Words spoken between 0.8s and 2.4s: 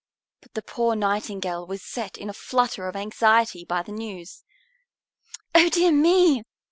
Nightingale was set in a